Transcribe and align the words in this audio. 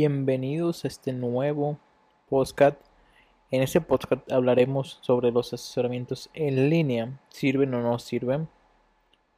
Bienvenidos 0.00 0.84
a 0.84 0.86
este 0.86 1.12
nuevo 1.12 1.76
podcast. 2.28 2.80
En 3.50 3.62
este 3.62 3.80
podcast 3.80 4.30
hablaremos 4.30 5.00
sobre 5.00 5.32
los 5.32 5.52
asesoramientos 5.52 6.30
en 6.34 6.70
línea, 6.70 7.18
sirven 7.30 7.74
o 7.74 7.82
no 7.82 7.98
sirven, 7.98 8.48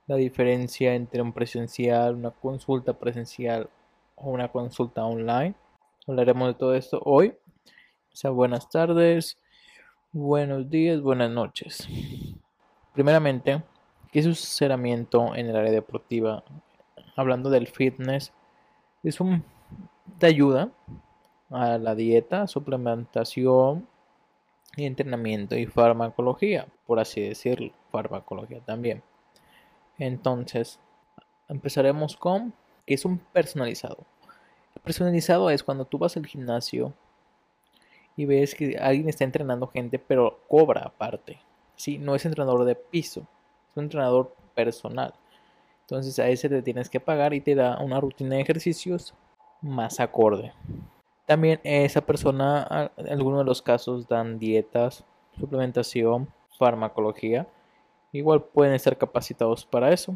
la 0.06 0.16
diferencia 0.16 0.94
entre 0.94 1.22
un 1.22 1.32
presencial, 1.32 2.14
una 2.14 2.30
consulta 2.30 2.92
presencial 2.92 3.70
o 4.16 4.28
una 4.28 4.48
consulta 4.48 5.02
online. 5.02 5.54
Hablaremos 6.06 6.48
de 6.48 6.54
todo 6.54 6.74
esto 6.74 7.00
hoy. 7.06 7.28
O 8.12 8.16
sea, 8.16 8.28
buenas 8.28 8.68
tardes, 8.68 9.38
buenos 10.12 10.68
días, 10.68 11.00
buenas 11.00 11.30
noches. 11.30 11.88
Primeramente, 12.92 13.62
¿qué 14.12 14.18
es 14.18 14.26
un 14.26 14.32
asesoramiento 14.32 15.34
en 15.34 15.46
el 15.46 15.56
área 15.56 15.72
deportiva? 15.72 16.44
Hablando 17.16 17.48
del 17.48 17.66
fitness, 17.66 18.34
es 19.02 19.22
un 19.22 19.42
te 20.18 20.26
ayuda 20.26 20.70
a 21.50 21.78
la 21.78 21.94
dieta, 21.94 22.46
suplementación, 22.46 23.86
entrenamiento 24.76 25.56
y 25.56 25.66
farmacología, 25.66 26.68
por 26.86 27.00
así 27.00 27.20
decirlo, 27.20 27.72
farmacología 27.90 28.60
también. 28.60 29.02
Entonces, 29.98 30.78
empezaremos 31.48 32.16
con 32.16 32.54
que 32.86 32.94
es 32.94 33.04
un 33.04 33.18
personalizado. 33.18 34.06
El 34.74 34.82
personalizado 34.82 35.50
es 35.50 35.62
cuando 35.62 35.84
tú 35.84 35.98
vas 35.98 36.16
al 36.16 36.26
gimnasio 36.26 36.94
y 38.16 38.24
ves 38.24 38.54
que 38.54 38.78
alguien 38.78 39.08
está 39.08 39.24
entrenando 39.24 39.66
gente, 39.66 39.98
pero 39.98 40.40
cobra 40.48 40.82
aparte. 40.82 41.40
Sí, 41.76 41.98
no 41.98 42.14
es 42.14 42.24
entrenador 42.24 42.64
de 42.64 42.76
piso, 42.76 43.20
es 43.70 43.76
un 43.76 43.84
entrenador 43.84 44.34
personal. 44.54 45.14
Entonces 45.82 46.18
a 46.18 46.28
ese 46.28 46.48
te 46.48 46.62
tienes 46.62 46.88
que 46.88 47.00
pagar 47.00 47.34
y 47.34 47.40
te 47.40 47.54
da 47.54 47.78
una 47.80 48.00
rutina 48.00 48.36
de 48.36 48.42
ejercicios 48.42 49.14
más 49.62 50.00
acorde. 50.00 50.52
También 51.26 51.60
esa 51.62 52.00
persona, 52.00 52.90
en 52.96 53.08
algunos 53.08 53.40
de 53.40 53.44
los 53.44 53.62
casos, 53.62 54.08
dan 54.08 54.38
dietas, 54.38 55.04
suplementación, 55.38 56.28
farmacología. 56.58 57.46
Igual 58.12 58.42
pueden 58.42 58.74
estar 58.74 58.98
capacitados 58.98 59.64
para 59.64 59.92
eso, 59.92 60.14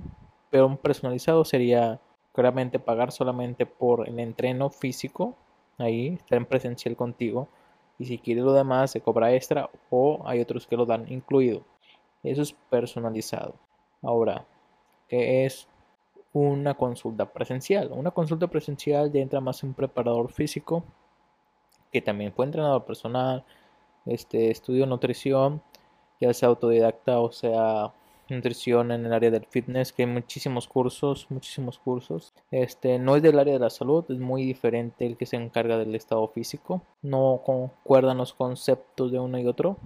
pero 0.50 0.66
un 0.66 0.76
personalizado 0.76 1.44
sería 1.44 2.00
claramente 2.32 2.80
pagar 2.80 3.12
solamente 3.12 3.64
por 3.64 4.08
el 4.08 4.18
entreno 4.18 4.70
físico, 4.70 5.36
ahí 5.78 6.14
estar 6.14 6.36
en 6.36 6.46
presencial 6.46 6.96
contigo. 6.96 7.48
Y 7.98 8.06
si 8.06 8.18
quiere 8.18 8.40
lo 8.40 8.52
demás, 8.52 8.90
se 8.90 9.00
cobra 9.00 9.32
extra 9.32 9.70
o 9.90 10.22
hay 10.26 10.40
otros 10.40 10.66
que 10.66 10.76
lo 10.76 10.84
dan 10.84 11.10
incluido. 11.12 11.62
Eso 12.24 12.42
es 12.42 12.52
personalizado. 12.70 13.54
Ahora, 14.02 14.44
¿qué 15.08 15.44
es 15.44 15.68
una 16.34 16.74
consulta 16.74 17.32
presencial. 17.32 17.90
Una 17.92 18.10
consulta 18.10 18.48
presencial 18.48 19.10
ya 19.12 19.20
entra 19.20 19.40
más 19.40 19.62
un 19.62 19.72
preparador 19.72 20.30
físico, 20.32 20.84
que 21.92 22.02
también 22.02 22.32
fue 22.32 22.44
entrenador 22.44 22.84
personal, 22.84 23.44
este, 24.04 24.50
estudio 24.50 24.84
nutrición, 24.86 25.62
ya 26.20 26.34
sea 26.34 26.48
autodidacta 26.50 27.20
o 27.20 27.32
sea 27.32 27.92
nutrición 28.28 28.90
en 28.90 29.06
el 29.06 29.12
área 29.12 29.30
del 29.30 29.46
fitness, 29.46 29.92
que 29.92 30.02
hay 30.02 30.08
muchísimos 30.08 30.66
cursos, 30.66 31.26
muchísimos 31.30 31.78
cursos. 31.78 32.32
Este 32.50 32.98
no 32.98 33.16
es 33.16 33.22
del 33.22 33.38
área 33.38 33.54
de 33.54 33.60
la 33.60 33.70
salud, 33.70 34.04
es 34.08 34.18
muy 34.18 34.44
diferente 34.44 35.06
el 35.06 35.16
que 35.16 35.26
se 35.26 35.36
encarga 35.36 35.78
del 35.78 35.94
estado 35.94 36.26
físico. 36.28 36.82
No 37.02 37.42
concuerdan 37.44 38.18
los 38.18 38.32
conceptos 38.32 39.12
de 39.12 39.20
uno 39.20 39.38
y 39.38 39.46
otro. 39.46 39.76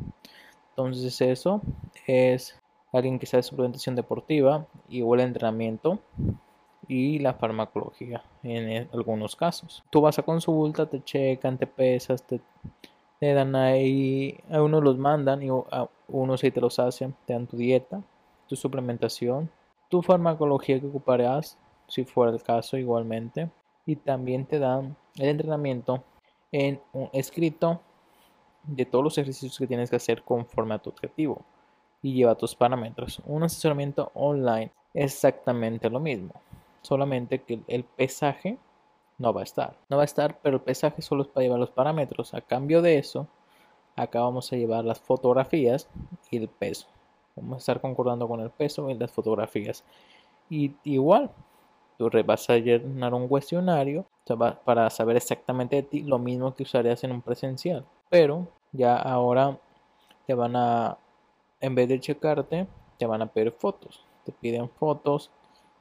Entonces 0.70 1.20
eso 1.20 1.60
es 2.06 2.58
alguien 2.92 3.18
que 3.18 3.26
sabe 3.26 3.42
suplementación 3.42 3.94
deportiva 3.94 4.66
y 4.88 5.00
el 5.00 5.20
entrenamiento 5.20 5.98
y 6.86 7.18
la 7.18 7.34
farmacología 7.34 8.22
en 8.42 8.88
algunos 8.92 9.36
casos. 9.36 9.84
Tú 9.90 10.00
vas 10.00 10.18
a 10.18 10.22
consulta, 10.22 10.86
te 10.86 11.02
checan, 11.02 11.58
te 11.58 11.66
pesas, 11.66 12.24
te, 12.24 12.40
dan 13.20 13.54
ahí, 13.56 14.38
a 14.50 14.62
unos 14.62 14.82
los 14.82 14.96
mandan 14.96 15.42
y 15.42 15.48
a 15.48 15.88
unos 16.08 16.42
ahí 16.42 16.50
te 16.50 16.60
los 16.60 16.78
hacen, 16.78 17.14
te 17.26 17.34
dan 17.34 17.46
tu 17.46 17.56
dieta, 17.56 18.02
tu 18.46 18.56
suplementación, 18.56 19.50
tu 19.90 20.02
farmacología 20.02 20.80
que 20.80 20.86
ocuparás, 20.86 21.58
si 21.88 22.04
fuera 22.04 22.32
el 22.32 22.42
caso 22.42 22.76
igualmente, 22.78 23.50
y 23.84 23.96
también 23.96 24.46
te 24.46 24.58
dan 24.58 24.96
el 25.16 25.28
entrenamiento 25.28 26.04
en 26.52 26.80
un 26.92 27.10
escrito 27.12 27.80
de 28.62 28.84
todos 28.84 29.04
los 29.04 29.18
ejercicios 29.18 29.58
que 29.58 29.66
tienes 29.66 29.90
que 29.90 29.96
hacer 29.96 30.22
conforme 30.22 30.74
a 30.74 30.78
tu 30.78 30.90
objetivo 30.90 31.42
y 32.02 32.14
lleva 32.14 32.34
tus 32.34 32.54
parámetros. 32.54 33.20
Un 33.26 33.42
asesoramiento 33.42 34.10
online 34.14 34.72
es 34.94 35.14
exactamente 35.14 35.90
lo 35.90 36.00
mismo, 36.00 36.34
solamente 36.82 37.42
que 37.42 37.60
el 37.66 37.84
pesaje 37.84 38.58
no 39.18 39.32
va 39.32 39.40
a 39.42 39.44
estar. 39.44 39.76
No 39.88 39.96
va 39.96 40.02
a 40.02 40.04
estar, 40.04 40.38
pero 40.40 40.56
el 40.56 40.62
pesaje 40.62 41.02
solo 41.02 41.22
es 41.22 41.28
para 41.28 41.44
llevar 41.44 41.58
los 41.58 41.70
parámetros. 41.70 42.34
A 42.34 42.40
cambio 42.40 42.82
de 42.82 42.98
eso, 42.98 43.26
acá 43.96 44.20
vamos 44.20 44.52
a 44.52 44.56
llevar 44.56 44.84
las 44.84 45.00
fotografías 45.00 45.88
y 46.30 46.38
el 46.38 46.48
peso. 46.48 46.86
Vamos 47.36 47.56
a 47.56 47.58
estar 47.58 47.80
concordando 47.80 48.28
con 48.28 48.40
el 48.40 48.50
peso 48.50 48.88
y 48.90 48.94
las 48.94 49.10
fotografías. 49.10 49.84
Y 50.48 50.72
igual, 50.84 51.30
tú 51.98 52.10
vas 52.24 52.48
a 52.48 52.56
llenar 52.56 53.12
un 53.12 53.28
cuestionario 53.28 54.06
para 54.64 54.88
saber 54.90 55.16
exactamente 55.16 55.76
de 55.76 55.82
ti 55.82 56.02
lo 56.02 56.18
mismo 56.18 56.54
que 56.54 56.62
usarías 56.62 57.02
en 57.04 57.12
un 57.12 57.22
presencial. 57.22 57.84
Pero 58.08 58.48
ya 58.72 58.96
ahora 58.96 59.58
te 60.26 60.34
van 60.34 60.56
a 60.56 60.96
en 61.60 61.74
vez 61.74 61.88
de 61.88 62.00
checarte, 62.00 62.66
te 62.98 63.06
van 63.06 63.22
a 63.22 63.26
pedir 63.26 63.52
fotos. 63.52 64.04
Te 64.24 64.32
piden 64.32 64.68
fotos 64.68 65.30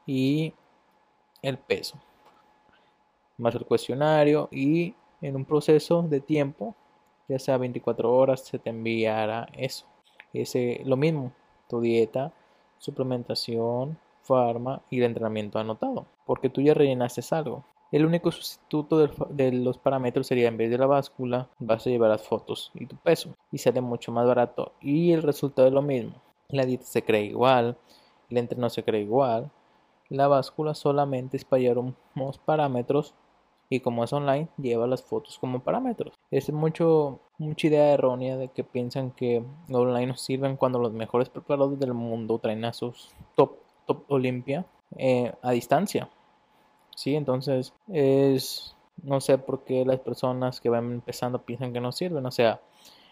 y 0.06 0.54
el 1.42 1.58
peso, 1.58 1.98
más 3.38 3.54
el 3.56 3.66
cuestionario 3.66 4.48
y 4.52 4.96
en 5.22 5.36
un 5.36 5.46
proceso 5.46 6.02
de 6.02 6.20
tiempo, 6.20 6.76
ya 7.28 7.40
sea 7.40 7.58
24 7.58 8.14
horas, 8.14 8.42
se 8.42 8.60
te 8.60 8.70
enviará 8.70 9.48
eso. 9.54 9.86
Ese, 10.34 10.82
lo 10.86 10.96
mismo, 10.96 11.32
tu 11.68 11.82
dieta, 11.82 12.32
suplementación, 12.78 13.98
farma 14.22 14.82
y 14.90 15.00
el 15.00 15.06
entrenamiento 15.06 15.60
anotado, 15.60 16.06
porque 16.26 16.50
tú 16.50 16.62
ya 16.62 16.74
rellenaste 16.74 17.22
algo. 17.36 17.64
El 17.92 18.06
único 18.06 18.32
sustituto 18.32 19.08
de 19.30 19.52
los 19.54 19.78
parámetros 19.78 20.28
sería 20.28 20.50
en 20.50 20.58
vez 20.58 20.70
de 20.70 20.78
la 20.78 20.88
báscula, 20.88 21.50
vas 21.60 21.88
a 21.88 21.90
llevar 21.90 22.10
las 22.10 22.24
fotos 22.24 22.72
y 22.74 22.86
tu 22.86 22.98
peso. 22.98 23.36
Y 23.52 23.60
sale 23.60 23.80
mucho 23.80 24.12
más 24.12 24.28
barato. 24.28 24.74
Y 24.82 25.14
el 25.14 25.24
resultado 25.24 25.68
es 25.68 25.74
lo 25.74 25.82
mismo. 25.82 26.22
La 26.50 26.66
dieta 26.66 26.86
se 26.86 27.04
cree 27.04 27.24
igual, 27.24 27.78
el 28.30 28.38
entreno 28.38 28.70
se 28.70 28.84
cree 28.84 29.02
igual. 29.02 29.52
La 30.10 30.28
báscula 30.28 30.74
solamente 30.74 31.38
es 31.38 31.46
para 31.46 31.62
llevar 31.62 31.94
unos 32.16 32.38
parámetros 32.38 33.14
y 33.70 33.82
como 33.82 34.04
es 34.04 34.14
online, 34.14 34.48
lleva 34.58 34.88
las 34.88 35.04
fotos 35.04 35.38
como 35.40 35.60
parámetros. 35.60 36.14
Es 36.32 36.52
mucho, 36.52 37.20
mucha 37.38 37.68
idea 37.68 37.94
errónea 37.94 38.38
de 38.38 38.48
que 38.50 38.64
piensan 38.64 39.12
que 39.12 39.44
online 39.70 40.08
nos 40.08 40.22
sirven 40.22 40.56
cuando 40.56 40.80
los 40.80 40.94
mejores 40.94 41.30
preparadores 41.30 41.80
del 41.80 41.94
mundo 41.94 42.40
traen 42.40 42.64
a 42.66 42.74
sus 42.74 43.14
top, 43.36 43.58
top 43.86 44.04
Olimpia 44.08 44.66
eh, 44.96 45.34
a 45.42 45.52
distancia. 45.52 46.10
¿Sí? 46.98 47.16
Entonces 47.16 47.74
es, 47.88 48.76
no 49.04 49.22
sé 49.22 49.38
por 49.38 49.64
qué 49.64 49.86
las 49.86 50.00
personas 50.00 50.60
que 50.60 50.70
van 50.70 50.92
empezando 50.92 51.44
piensan 51.44 51.72
que 51.72 51.80
no 51.80 51.92
sirven, 51.92 52.26
o 52.26 52.32
sea, 52.32 52.60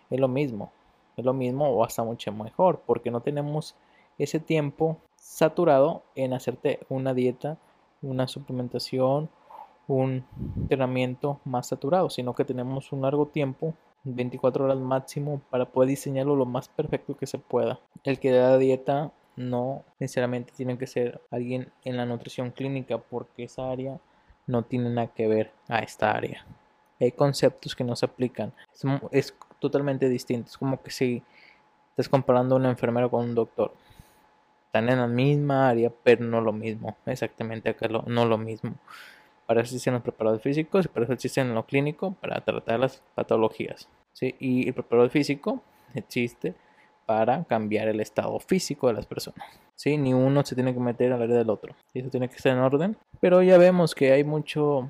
es 0.09 0.19
lo 0.19 0.27
mismo, 0.27 0.71
es 1.15 1.23
lo 1.23 1.33
mismo 1.33 1.69
o 1.69 1.83
hasta 1.83 2.03
mucho 2.03 2.31
mejor, 2.33 2.81
porque 2.85 3.11
no 3.11 3.21
tenemos 3.21 3.75
ese 4.17 4.39
tiempo 4.39 4.97
saturado 5.15 6.03
en 6.15 6.33
hacerte 6.33 6.79
una 6.89 7.13
dieta, 7.13 7.57
una 8.01 8.27
suplementación, 8.27 9.29
un 9.87 10.25
entrenamiento 10.57 11.39
más 11.45 11.67
saturado, 11.67 12.09
sino 12.09 12.33
que 12.33 12.43
tenemos 12.43 12.91
un 12.91 13.03
largo 13.03 13.27
tiempo 13.27 13.75
24 14.03 14.65
horas 14.65 14.79
máximo 14.79 15.41
para 15.51 15.65
poder 15.65 15.89
diseñarlo 15.89 16.35
lo 16.35 16.45
más 16.45 16.69
perfecto 16.69 17.15
que 17.15 17.27
se 17.27 17.37
pueda. 17.37 17.79
El 18.03 18.19
que 18.19 18.31
da 18.31 18.57
dieta 18.57 19.11
no 19.35 19.83
necesariamente 19.99 20.53
tiene 20.55 20.77
que 20.77 20.87
ser 20.87 21.21
alguien 21.31 21.71
en 21.83 21.97
la 21.97 22.05
nutrición 22.05 22.51
clínica 22.51 22.97
porque 22.97 23.43
esa 23.43 23.69
área 23.69 23.99
no 24.47 24.63
tiene 24.63 24.89
nada 24.89 25.07
que 25.07 25.27
ver 25.27 25.51
a 25.67 25.79
esta 25.79 26.11
área. 26.11 26.45
Hay 26.99 27.11
conceptos 27.11 27.75
que 27.75 27.83
no 27.83 27.95
se 27.95 28.05
aplican. 28.05 28.53
Es, 29.11 29.33
totalmente 29.59 30.07
distinto. 30.09 30.49
Es 30.49 30.57
como 30.57 30.81
que 30.81 30.91
si 30.91 31.23
estás 31.89 32.07
comparando 32.07 32.55
a 32.55 32.59
una 32.59 32.69
enfermera 32.69 33.09
con 33.09 33.25
un 33.25 33.35
doctor. 33.35 33.73
Están 34.67 34.89
en 34.89 34.99
la 34.99 35.07
misma 35.07 35.69
área, 35.69 35.91
pero 36.03 36.23
no 36.23 36.41
lo 36.41 36.51
mismo. 36.51 36.95
Exactamente 37.05 37.69
acá 37.69 37.87
no 37.87 38.25
lo 38.25 38.37
mismo. 38.37 38.75
Para 39.45 39.61
eso 39.61 39.69
existen 39.75 39.93
los 39.93 40.03
preparadores 40.03 40.43
físicos 40.43 40.85
y 40.85 40.87
para 40.87 41.05
eso 41.05 41.13
existen 41.13 41.47
en 41.47 41.55
lo 41.55 41.65
clínico 41.65 42.13
para 42.13 42.41
tratar 42.41 42.79
las 42.79 43.01
patologías. 43.13 43.87
¿sí? 44.13 44.35
Y 44.39 44.67
el 44.67 44.73
preparador 44.73 45.09
físico 45.09 45.61
existe 45.93 46.55
para 47.05 47.43
cambiar 47.45 47.87
el 47.87 47.99
estado 47.99 48.39
físico 48.39 48.87
de 48.87 48.93
las 48.93 49.05
personas. 49.05 49.45
¿sí? 49.75 49.97
Ni 49.97 50.13
uno 50.13 50.43
se 50.45 50.55
tiene 50.55 50.73
que 50.73 50.79
meter 50.79 51.13
al 51.13 51.21
área 51.21 51.37
del 51.37 51.49
otro. 51.49 51.75
Eso 51.93 52.09
tiene 52.09 52.27
que 52.27 52.35
estar 52.35 52.53
en 52.53 52.59
orden. 52.59 52.97
Pero 53.19 53.41
ya 53.41 53.57
vemos 53.57 53.93
que 53.95 54.11
hay 54.11 54.23
mucho, 54.23 54.89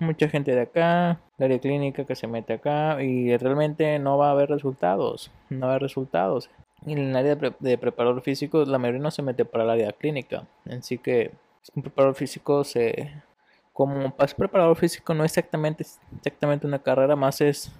mucha 0.00 0.28
gente 0.28 0.54
de 0.54 0.62
acá, 0.62 1.20
el 1.38 1.44
área 1.44 1.58
clínica 1.58 2.04
que 2.04 2.14
se 2.14 2.26
mete 2.26 2.54
acá 2.54 3.02
y 3.02 3.36
realmente 3.36 3.98
no 3.98 4.18
va 4.18 4.28
a 4.28 4.32
haber 4.32 4.48
resultados. 4.48 5.30
No 5.50 5.60
va 5.60 5.66
a 5.66 5.70
haber 5.70 5.82
resultados. 5.82 6.50
Y 6.86 6.92
en 6.92 6.98
el 6.98 7.16
área 7.16 7.36
de, 7.36 7.78
preparador 7.78 8.20
físico, 8.22 8.64
la 8.64 8.78
mayoría 8.78 9.00
no 9.00 9.10
se 9.10 9.22
mete 9.22 9.44
para 9.44 9.64
el 9.64 9.70
área 9.70 9.92
clínica. 9.92 10.46
Así 10.66 10.98
que 10.98 11.32
un 11.74 11.82
preparador 11.82 12.14
físico 12.14 12.62
se, 12.62 13.10
como 13.72 14.14
para 14.14 14.32
preparador 14.34 14.76
físico 14.76 15.14
no 15.14 15.24
es 15.24 15.32
exactamente, 15.32 15.84
exactamente 16.16 16.66
una 16.66 16.78
carrera, 16.78 17.16
más 17.16 17.40
es 17.40 17.72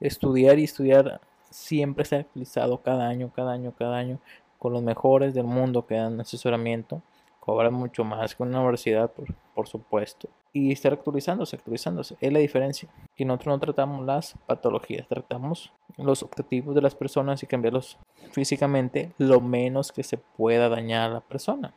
estudiar 0.00 0.58
y 0.58 0.64
estudiar 0.64 1.20
siempre 1.50 2.04
ser 2.04 2.20
actualizado 2.20 2.82
cada 2.82 3.08
año, 3.08 3.30
cada 3.34 3.52
año, 3.52 3.74
cada 3.76 3.98
año, 3.98 4.18
con 4.58 4.72
los 4.72 4.82
mejores 4.82 5.34
del 5.34 5.44
mundo 5.44 5.86
que 5.86 5.96
dan 5.96 6.20
asesoramiento. 6.20 7.02
Cobran 7.40 7.72
mucho 7.72 8.04
más 8.04 8.34
que 8.34 8.42
una 8.42 8.60
universidad, 8.60 9.10
por, 9.10 9.34
por 9.54 9.66
supuesto. 9.66 10.28
Y 10.52 10.72
estar 10.72 10.92
actualizándose, 10.92 11.56
actualizándose. 11.56 12.16
Es 12.20 12.32
la 12.32 12.38
diferencia. 12.38 12.88
Y 13.16 13.24
nosotros 13.24 13.54
no 13.54 13.60
tratamos 13.60 14.04
las 14.04 14.34
patologías, 14.46 15.08
tratamos 15.08 15.72
los 15.96 16.22
objetivos 16.22 16.74
de 16.74 16.82
las 16.82 16.94
personas 16.94 17.42
y 17.42 17.46
cambiarlos 17.46 17.98
físicamente 18.32 19.12
lo 19.18 19.40
menos 19.40 19.90
que 19.90 20.02
se 20.02 20.18
pueda 20.18 20.68
dañar 20.68 21.10
a 21.10 21.14
la 21.14 21.20
persona 21.20 21.74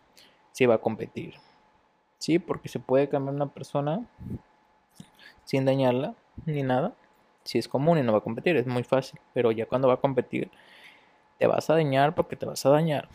si 0.52 0.66
va 0.66 0.76
a 0.76 0.82
competir. 0.82 1.36
Sí, 2.18 2.40
porque 2.40 2.70
se 2.70 2.80
puede 2.80 3.10
cambiar 3.10 3.36
una 3.36 3.54
persona 3.54 4.08
sin 5.44 5.66
dañarla 5.66 6.16
ni 6.46 6.64
nada. 6.64 6.94
Si 7.44 7.58
es 7.58 7.68
común 7.68 7.98
y 7.98 8.04
no 8.04 8.12
va 8.12 8.20
a 8.20 8.22
competir, 8.22 8.56
es 8.58 8.68
muy 8.68 8.84
fácil. 8.84 9.20
Pero 9.34 9.52
ya 9.52 9.66
cuando 9.66 9.88
va 9.88 9.96
a 9.96 10.02
competir, 10.02 10.50
te 11.38 11.48
vas 11.48 11.70
a 11.70 11.74
dañar 11.74 12.16
porque 12.16 12.36
te 12.36 12.46
vas 12.46 12.66
a 12.66 12.70
dañar. 12.70 13.10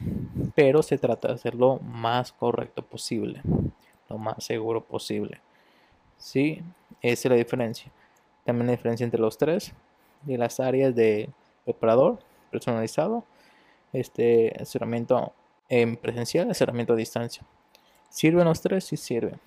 Pero 0.55 0.83
se 0.83 0.99
trata 0.99 1.29
de 1.29 1.35
hacerlo 1.35 1.79
más 1.81 2.33
correcto 2.33 2.83
posible, 2.83 3.41
lo 4.09 4.19
más 4.19 4.45
seguro 4.45 4.85
posible. 4.85 5.41
Sí, 6.17 6.63
esa 7.01 7.29
es 7.29 7.31
la 7.31 7.37
diferencia. 7.37 7.91
También 8.45 8.67
la 8.67 8.73
diferencia 8.73 9.05
entre 9.05 9.21
los 9.21 9.39
tres 9.39 9.73
de 10.23 10.37
las 10.37 10.61
áreas 10.61 10.95
de 10.95 11.31
preparador 11.65 12.19
personalizado, 12.51 13.25
este 13.93 14.53
asesoramiento 14.57 15.33
en 15.69 15.97
presencial, 15.97 16.51
asesoramiento 16.51 16.95
a 16.95 16.97
distancia. 16.97 17.43
¿Sirven 18.09 18.47
los 18.47 18.61
tres? 18.61 18.85
Sí 18.85 18.97
sirven. 18.97 19.39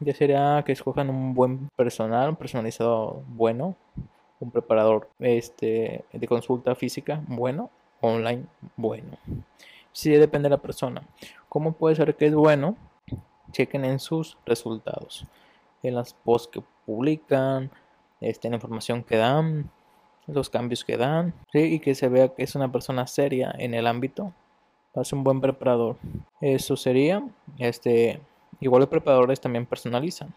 Ya 0.00 0.14
sería 0.14 0.62
que 0.64 0.72
escojan 0.72 1.08
un 1.08 1.34
buen 1.34 1.68
personal, 1.76 2.30
un 2.30 2.36
personalizado 2.36 3.22
bueno, 3.28 3.76
un 4.40 4.50
preparador 4.50 5.08
este, 5.18 6.04
de 6.12 6.28
consulta 6.28 6.74
física 6.74 7.22
bueno, 7.26 7.70
online 8.00 8.44
bueno. 8.76 9.16
Sí 9.92 10.10
depende 10.10 10.46
de 10.46 10.56
la 10.56 10.62
persona. 10.62 11.02
¿Cómo 11.48 11.72
puede 11.72 11.96
ser 11.96 12.14
que 12.16 12.26
es 12.26 12.34
bueno? 12.34 12.76
Chequen 13.52 13.84
en 13.84 13.98
sus 13.98 14.36
resultados, 14.44 15.24
en 15.82 15.94
las 15.94 16.12
posts 16.12 16.48
que 16.48 16.62
publican, 16.84 17.70
este, 18.20 18.50
la 18.50 18.56
información 18.56 19.02
que 19.02 19.16
dan, 19.16 19.70
los 20.26 20.50
cambios 20.50 20.84
que 20.84 20.96
dan, 20.96 21.32
y 21.54 21.78
que 21.78 21.94
se 21.94 22.08
vea 22.08 22.28
que 22.28 22.42
es 22.42 22.54
una 22.54 22.70
persona 22.70 23.06
seria 23.06 23.54
en 23.58 23.72
el 23.72 23.86
ámbito. 23.86 24.32
Es 24.94 25.12
un 25.12 25.24
buen 25.24 25.40
preparador. 25.40 25.96
Eso 26.40 26.76
sería, 26.76 27.26
este, 27.58 28.20
igual 28.60 28.80
los 28.80 28.88
preparadores 28.88 29.40
también 29.40 29.66
personalizan, 29.66 30.34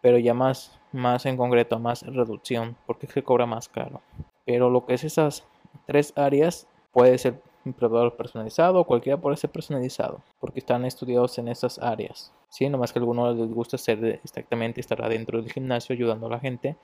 pero 0.00 0.18
ya 0.18 0.34
más, 0.34 0.78
más 0.92 1.26
en 1.26 1.36
concreto, 1.36 1.78
más 1.78 2.02
reducción, 2.02 2.76
porque 2.86 3.06
se 3.06 3.22
cobra 3.22 3.46
más 3.46 3.68
caro. 3.68 4.00
Pero 4.44 4.70
lo 4.70 4.86
que 4.86 4.94
es 4.94 5.04
esas 5.04 5.46
tres 5.86 6.12
áreas 6.16 6.66
puede 6.92 7.18
ser 7.18 7.40
un 7.64 7.72
preparador 7.74 8.16
personalizado 8.16 8.84
cualquiera 8.84 9.20
puede 9.20 9.36
ser 9.36 9.50
personalizado, 9.50 10.22
porque 10.38 10.60
están 10.60 10.84
estudiados 10.84 11.38
en 11.38 11.48
esas 11.48 11.78
áreas. 11.78 12.32
Sí, 12.48 12.68
nomás 12.68 12.92
que 12.92 12.98
a 12.98 13.02
algunos 13.02 13.36
les 13.36 13.52
gusta 13.52 13.78
ser 13.78 14.20
exactamente 14.24 14.80
estar 14.80 15.02
adentro 15.02 15.40
del 15.40 15.52
gimnasio 15.52 15.94
ayudando 15.94 16.26
a 16.26 16.30
la 16.30 16.40
gente 16.40 16.76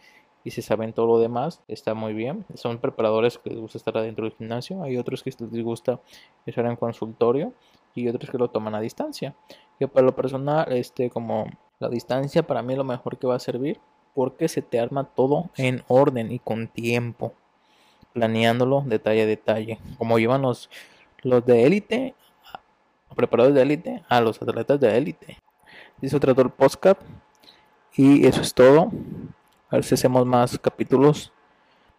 y 0.44 0.50
si 0.52 0.62
saben 0.62 0.92
todo 0.92 1.06
lo 1.06 1.18
demás, 1.18 1.60
está 1.66 1.94
muy 1.94 2.12
bien. 2.12 2.44
Son 2.54 2.78
preparadores 2.78 3.38
que 3.38 3.50
les 3.50 3.58
gusta 3.58 3.78
estar 3.78 3.96
adentro 3.96 4.26
del 4.26 4.34
gimnasio, 4.34 4.82
hay 4.82 4.96
otros 4.96 5.22
que 5.22 5.30
les 5.30 5.64
gusta 5.64 6.00
estar 6.44 6.66
en 6.66 6.76
consultorio 6.76 7.52
y 7.96 8.08
otros 8.08 8.30
que 8.30 8.38
lo 8.38 8.48
toman 8.48 8.74
a 8.74 8.80
distancia. 8.80 9.34
Que 9.78 9.88
para 9.88 10.06
lo 10.06 10.14
personal, 10.14 10.70
este, 10.72 11.10
como 11.10 11.46
la 11.78 11.88
distancia 11.88 12.46
para 12.46 12.62
mí 12.62 12.74
es 12.74 12.78
lo 12.78 12.84
mejor 12.84 13.18
que 13.18 13.26
va 13.26 13.34
a 13.34 13.40
servir 13.40 13.80
porque 14.14 14.48
se 14.48 14.62
te 14.62 14.80
arma 14.80 15.04
todo 15.04 15.50
en 15.56 15.82
orden 15.88 16.32
y 16.32 16.38
con 16.38 16.68
tiempo, 16.68 17.34
planeándolo 18.14 18.82
detalle 18.86 19.22
a 19.22 19.26
detalle, 19.26 19.78
como 19.98 20.18
llevan 20.18 20.42
los, 20.42 20.70
los 21.22 21.44
de 21.44 21.64
élite, 21.64 22.14
preparadores 23.14 23.54
de 23.54 23.62
élite, 23.62 24.04
a 24.08 24.20
los 24.20 24.40
atletas 24.40 24.80
de 24.80 24.96
élite. 24.96 25.38
Dice 26.00 26.16
otro 26.16 26.32
el 26.32 26.50
podcast 26.50 27.00
y 27.94 28.26
eso 28.26 28.40
es 28.40 28.54
todo. 28.54 28.90
A 29.68 29.76
ver 29.76 29.84
si 29.84 29.94
hacemos 29.94 30.24
más 30.24 30.58
capítulos 30.58 31.32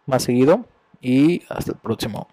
más 0.08 0.24
seguido. 0.24 0.64
Y 1.00 1.42
hasta 1.48 1.72
el 1.72 1.78
próximo. 1.78 2.26